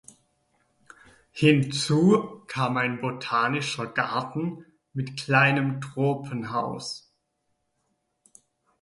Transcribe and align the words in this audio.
Hinzu 1.29 2.41
kam 2.47 2.77
ein 2.77 3.01
botanischer 3.01 3.85
Garten 3.85 4.65
mit 4.93 5.15
kleinem 5.15 5.79
Tropenhaus. 5.79 7.13